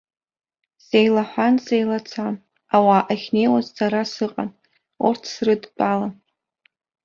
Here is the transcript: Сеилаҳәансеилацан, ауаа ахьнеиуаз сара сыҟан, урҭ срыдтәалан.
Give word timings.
Сеилаҳәансеилацан, 0.85 2.35
ауаа 2.75 3.03
ахьнеиуаз 3.11 3.67
сара 3.77 3.99
сыҟан, 4.13 4.49
урҭ 5.05 5.23
срыдтәалан. 5.33 6.13